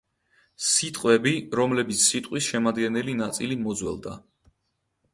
[0.67, 4.21] სიტყვები, რომლებიც სიტყვის შემადგენელი ნაწილი მოძველდა.